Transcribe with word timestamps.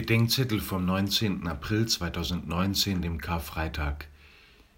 Bedenkzettel 0.00 0.60
vom 0.60 0.84
19. 0.84 1.48
April 1.48 1.88
2019, 1.88 3.02
dem 3.02 3.20
Karfreitag, 3.20 4.06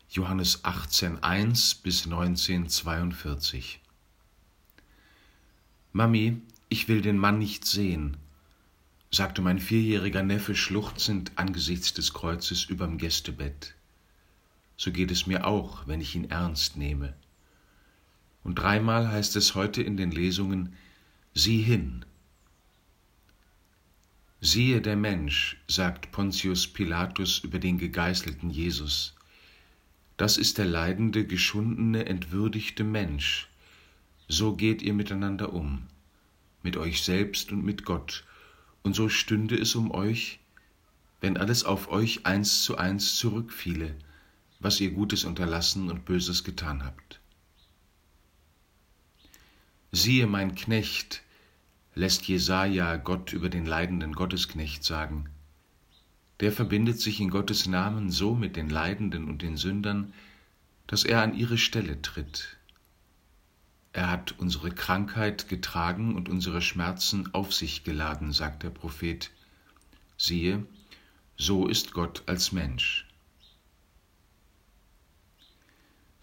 Johannes 0.08 0.65
18.1 0.65 1.83
bis 1.83 2.07
19.42. 2.07 3.77
Mami, 5.93 6.41
ich 6.71 6.88
will 6.88 7.03
den 7.03 7.19
Mann 7.19 7.38
nicht 7.38 7.67
sehen, 7.67 8.17
sagte 9.11 9.43
mein 9.43 9.59
vierjähriger 9.59 10.22
Neffe 10.22 10.54
schluchzend 10.54 11.32
angesichts 11.37 11.93
des 11.93 12.14
Kreuzes 12.14 12.64
überm 12.64 12.96
Gästebett. 12.96 13.75
So 14.79 14.91
geht 14.91 15.11
es 15.11 15.27
mir 15.27 15.46
auch, 15.46 15.87
wenn 15.87 16.00
ich 16.00 16.14
ihn 16.14 16.30
ernst 16.30 16.79
nehme. 16.79 17.12
Und 18.43 18.55
dreimal 18.55 19.09
heißt 19.09 19.37
es 19.37 19.55
heute 19.55 19.82
in 19.82 19.98
den 19.98 20.12
Lesungen, 20.12 20.73
sieh 21.34 21.61
hin, 21.61 22.07
Siehe 24.43 24.80
der 24.80 24.96
Mensch, 24.96 25.59
sagt 25.68 26.12
Pontius 26.12 26.66
Pilatus 26.66 27.41
über 27.41 27.59
den 27.59 27.77
gegeißelten 27.77 28.48
Jesus. 28.48 29.15
Das 30.16 30.38
ist 30.38 30.56
der 30.56 30.65
leidende, 30.65 31.27
geschundene, 31.27 32.06
entwürdigte 32.06 32.82
Mensch. 32.82 33.48
So 34.29 34.56
geht 34.56 34.80
ihr 34.80 34.95
miteinander 34.95 35.52
um, 35.52 35.87
mit 36.62 36.79
euch 36.79 37.02
selbst 37.02 37.52
und 37.52 37.65
mit 37.66 37.84
Gott, 37.84 38.24
und 38.82 38.96
so 38.96 39.10
stünde 39.10 39.56
es 39.56 39.74
um 39.74 39.91
euch, 39.91 40.41
wenn 41.20 41.37
alles 41.37 41.65
auf 41.65 41.91
euch 41.91 42.24
eins 42.24 42.62
zu 42.62 42.79
eins 42.79 43.16
zurückfiele, 43.16 43.95
was 44.59 44.80
ihr 44.80 44.91
Gutes 44.93 45.24
unterlassen 45.24 45.91
und 45.91 46.07
Böses 46.07 46.45
getan 46.45 46.82
habt. 46.82 47.20
Siehe 49.93 50.27
mein 50.27 50.54
Knecht, 50.54 51.23
lässt 51.95 52.29
Jesaja 52.29 52.97
Gott 52.97 53.33
über 53.33 53.49
den 53.49 53.67
leidenden 53.67 54.12
Gottesknecht 54.12 54.85
sagen. 54.85 55.29
Der 56.41 56.53
verbindet 56.53 57.01
sich 57.01 57.21
in 57.21 57.30
Gottes 57.30 57.66
Namen 57.66 58.11
so 58.11 58.35
mit 58.35 58.57
den 58.57 58.71
Leidenden 58.71 59.29
und 59.29 59.43
den 59.43 59.57
Sündern, 59.57 60.15
dass 60.87 61.05
er 61.05 61.23
an 61.23 61.35
ihre 61.35 61.59
Stelle 61.59 62.01
tritt. 62.01 62.57
Er 63.93 64.10
hat 64.10 64.32
unsere 64.38 64.71
Krankheit 64.71 65.49
getragen 65.49 66.15
und 66.15 66.28
unsere 66.28 66.62
Schmerzen 66.62 67.34
auf 67.34 67.53
sich 67.53 67.84
geladen, 67.84 68.32
sagt 68.32 68.62
der 68.62 68.71
Prophet. 68.71 69.31
Siehe, 70.16 70.65
so 71.37 71.66
ist 71.66 71.93
Gott 71.93 72.22
als 72.27 72.53
Mensch. 72.53 73.06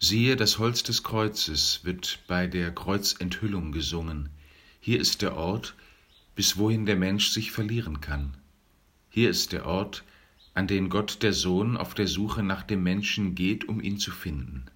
Siehe, 0.00 0.36
das 0.36 0.58
Holz 0.58 0.82
des 0.82 1.02
Kreuzes 1.02 1.84
wird 1.84 2.20
bei 2.26 2.46
der 2.46 2.72
Kreuzenthüllung 2.72 3.72
gesungen. 3.72 4.30
Hier 4.80 5.00
ist 5.00 5.22
der 5.22 5.36
Ort, 5.36 5.74
bis 6.34 6.56
wohin 6.56 6.86
der 6.86 6.96
Mensch 6.96 7.28
sich 7.30 7.50
verlieren 7.50 8.00
kann. 8.00 8.36
Hier 9.10 9.30
ist 9.30 9.52
der 9.52 9.66
Ort, 9.66 10.04
an 10.54 10.66
den 10.66 10.88
Gott 10.88 11.22
der 11.22 11.32
Sohn 11.32 11.76
auf 11.76 11.94
der 11.94 12.06
Suche 12.06 12.42
nach 12.42 12.62
dem 12.62 12.82
Menschen 12.82 13.34
geht, 13.34 13.68
um 13.68 13.80
ihn 13.80 13.98
zu 13.98 14.10
finden. 14.10 14.66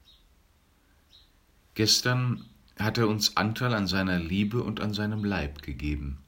Gestern 1.75 2.45
hat 2.79 2.99
er 2.99 3.09
uns 3.09 3.37
Anteil 3.37 3.75
an 3.75 3.87
seiner 3.87 4.19
Liebe 4.19 4.63
und 4.63 4.81
an 4.81 4.93
seinem 4.93 5.25
Leib 5.25 5.63
gegeben. 5.63 6.19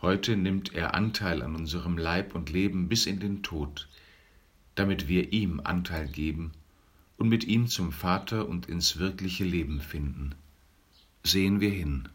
Heute 0.00 0.36
nimmt 0.36 0.74
er 0.74 0.94
Anteil 0.94 1.42
an 1.42 1.56
unserem 1.56 1.98
Leib 1.98 2.34
und 2.34 2.50
Leben 2.50 2.88
bis 2.88 3.06
in 3.06 3.18
den 3.18 3.42
Tod, 3.42 3.88
damit 4.74 5.08
wir 5.08 5.32
ihm 5.32 5.60
Anteil 5.64 6.06
geben 6.06 6.52
und 7.16 7.28
mit 7.28 7.44
ihm 7.44 7.66
zum 7.66 7.90
Vater 7.90 8.48
und 8.48 8.66
ins 8.66 8.98
wirkliche 8.98 9.44
Leben 9.44 9.80
finden. 9.80 10.34
Sehen 11.24 11.60
wir 11.60 11.70
hin. 11.70 12.08